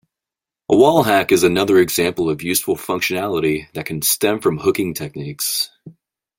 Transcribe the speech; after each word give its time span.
A 0.67 0.73
wallhack 0.75 1.31
is 1.31 1.43
another 1.43 1.77
example 1.77 2.27
of 2.27 2.41
useful 2.41 2.75
functionality 2.75 3.71
that 3.73 3.85
can 3.85 4.01
stem 4.01 4.39
from 4.39 4.57
hooking 4.57 4.95
techniques. 4.95 5.69